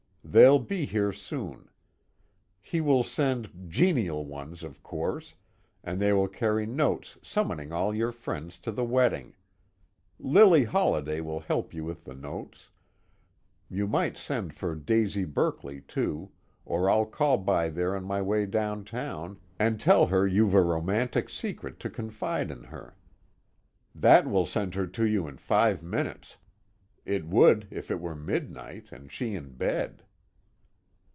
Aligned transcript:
They'll 0.23 0.59
be 0.59 0.85
here 0.85 1.11
soon. 1.11 1.67
He 2.61 2.79
will 2.79 3.03
send 3.03 3.67
'genial' 3.69 4.23
ones, 4.23 4.63
of 4.63 4.81
course, 4.81 5.33
and 5.83 5.99
they 5.99 6.13
will 6.13 6.29
carry 6.29 6.65
notes 6.65 7.17
summoning 7.21 7.73
all 7.73 7.93
your 7.93 8.13
friends 8.13 8.57
to 8.59 8.71
the 8.71 8.85
wedding. 8.85 9.35
Lily 10.19 10.63
Holliday 10.63 11.19
will 11.19 11.41
help 11.41 11.73
you 11.73 11.83
with 11.83 12.05
the 12.05 12.13
notes. 12.13 12.69
You 13.67 13.87
might 13.87 14.15
send 14.15 14.53
for 14.53 14.73
Daisy 14.73 15.25
Berkeley 15.25 15.81
too, 15.81 16.31
or 16.63 16.89
I'll 16.89 17.07
call 17.07 17.37
by 17.37 17.67
there 17.67 17.93
on 17.93 18.05
my 18.05 18.21
way 18.21 18.45
down 18.45 18.85
town, 18.85 19.37
and 19.59 19.81
tell 19.81 20.05
her 20.05 20.25
you've 20.25 20.53
a 20.53 20.61
romantic 20.61 21.29
secret 21.29 21.77
to 21.81 21.89
confide 21.89 22.47
to 22.49 22.55
her. 22.67 22.95
That 23.93 24.29
will 24.29 24.45
send 24.45 24.75
her 24.75 24.87
to 24.87 25.03
you 25.05 25.27
in 25.27 25.35
five 25.35 25.83
minutes. 25.83 26.37
It 27.03 27.25
would 27.25 27.67
if 27.69 27.91
it 27.91 27.99
were 27.99 28.15
midnight 28.15 28.93
and 28.93 29.11
she 29.11 29.35
in 29.35 29.49
bed." 29.55 30.03